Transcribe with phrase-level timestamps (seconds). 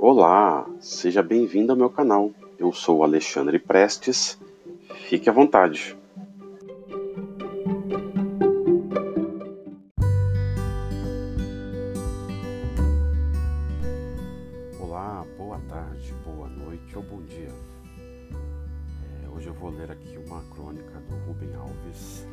[0.00, 2.30] Olá, seja bem-vindo ao meu canal.
[2.56, 4.38] Eu sou Alexandre Prestes.
[5.08, 5.98] Fique à vontade.
[14.78, 17.50] Olá, boa tarde, boa noite ou bom dia.
[19.24, 22.24] É, hoje eu vou ler aqui uma crônica do Rubem Alves,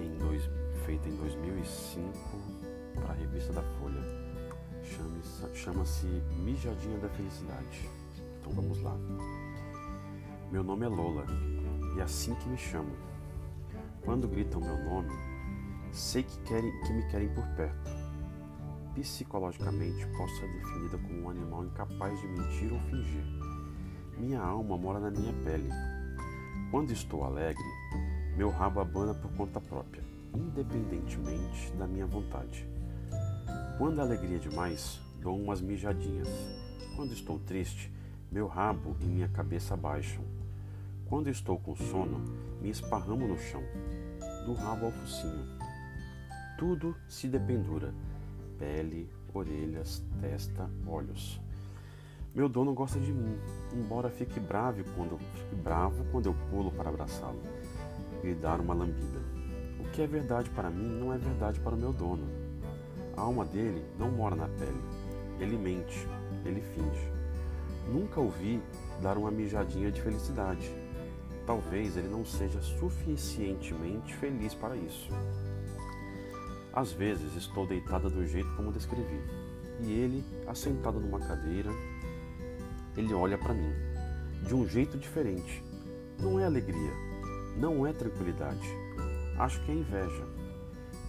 [0.00, 0.48] em dois,
[0.86, 2.08] feita em 2005
[2.94, 4.29] para a revista da Folha
[5.54, 6.06] chama-se
[6.42, 7.88] Mijadinha da Felicidade.
[8.40, 8.96] Então vamos lá.
[10.50, 11.26] Meu nome é Lola
[11.94, 12.90] e é assim que me chamo.
[14.04, 15.10] Quando gritam meu nome,
[15.92, 17.90] sei que, querem, que me querem por perto.
[18.94, 23.24] Psicologicamente, posso ser definida como um animal incapaz de mentir ou fingir.
[24.18, 25.68] Minha alma mora na minha pele.
[26.70, 27.62] Quando estou alegre,
[28.36, 30.02] meu rabo abana por conta própria,
[30.34, 32.66] independentemente da minha vontade.
[33.80, 36.28] Quando a alegria é demais, dou umas mijadinhas.
[36.94, 37.90] Quando estou triste,
[38.30, 40.22] meu rabo e minha cabeça baixam.
[41.06, 42.22] Quando estou com sono,
[42.60, 43.62] me esparramo no chão,
[44.44, 45.46] do rabo ao focinho.
[46.58, 47.94] Tudo se dependura:
[48.58, 51.40] pele, orelhas, testa, olhos.
[52.34, 53.34] Meu dono gosta de mim,
[53.72, 57.40] embora fique bravo quando, fique bravo quando eu pulo para abraçá-lo
[58.22, 59.20] e dar uma lambida.
[59.80, 62.49] O que é verdade para mim não é verdade para o meu dono.
[63.16, 64.82] A alma dele não mora na pele.
[65.38, 66.06] Ele mente,
[66.44, 67.10] ele finge.
[67.92, 68.62] Nunca ouvi
[69.02, 70.70] dar uma mijadinha de felicidade.
[71.46, 75.10] Talvez ele não seja suficientemente feliz para isso.
[76.72, 79.20] Às vezes estou deitada do jeito como descrevi,
[79.80, 81.70] e ele, assentado numa cadeira,
[82.96, 83.72] ele olha para mim,
[84.46, 85.64] de um jeito diferente.
[86.20, 86.92] Não é alegria,
[87.56, 88.68] não é tranquilidade.
[89.36, 90.24] Acho que é inveja.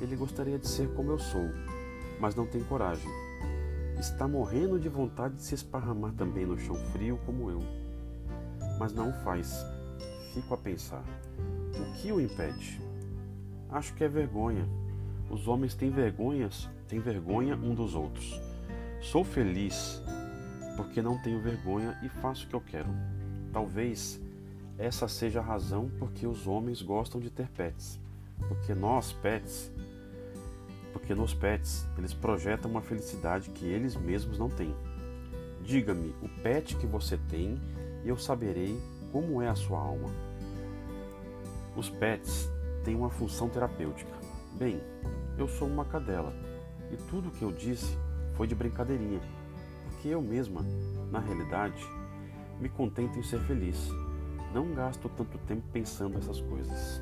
[0.00, 1.50] Ele gostaria de ser como eu sou,
[2.20, 3.10] mas não tem coragem.
[3.98, 7.60] Está morrendo de vontade de se esparramar também no chão frio como eu.
[8.78, 9.64] Mas não o faz.
[10.32, 11.04] Fico a pensar:
[11.74, 12.80] o que o impede?
[13.70, 14.68] Acho que é vergonha.
[15.30, 18.40] Os homens têm vergonhas, têm vergonha um dos outros.
[19.00, 20.02] Sou feliz
[20.76, 22.88] porque não tenho vergonha e faço o que eu quero.
[23.52, 24.20] Talvez
[24.78, 28.00] essa seja a razão porque os homens gostam de ter pets.
[28.48, 29.70] Porque nós, pets,
[30.92, 34.74] porque nos pets eles projetam uma felicidade que eles mesmos não têm.
[35.62, 37.60] Diga-me o pet que você tem
[38.04, 38.80] e eu saberei
[39.12, 40.08] como é a sua alma.
[41.76, 42.50] Os pets
[42.84, 44.12] têm uma função terapêutica.
[44.58, 44.80] Bem,
[45.38, 46.32] eu sou uma cadela
[46.90, 47.96] e tudo o que eu disse
[48.34, 49.20] foi de brincadeirinha,
[49.84, 50.62] porque eu mesma,
[51.10, 51.82] na realidade,
[52.58, 53.88] me contento em ser feliz.
[54.52, 57.00] Não gasto tanto tempo pensando essas coisas.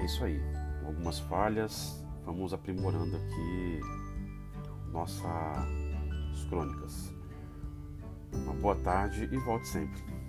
[0.00, 0.40] É isso aí
[0.84, 3.80] algumas falhas, vamos aprimorando aqui
[4.92, 5.28] nossas
[6.48, 7.14] crônicas.
[8.32, 10.19] Uma boa tarde e volte sempre.